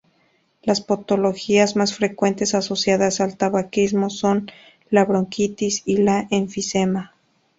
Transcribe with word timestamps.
Las 0.63 0.81
patologías 0.81 1.75
más 1.75 1.93
frecuentes 1.95 2.55
asociadas 2.55 3.21
al 3.21 3.37
tabaquismo 3.37 4.09
son 4.09 4.47
la 4.89 5.05
bronquitis 5.05 5.83
y 5.85 5.97
el 6.01 6.25
enfisema. 6.31 7.13